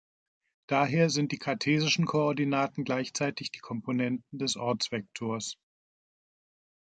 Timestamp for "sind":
1.11-1.31